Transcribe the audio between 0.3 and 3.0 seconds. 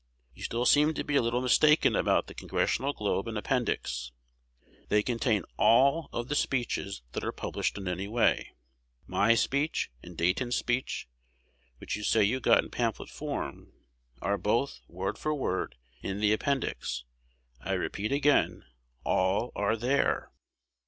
You still seem to be a little mistaken about "The Congressional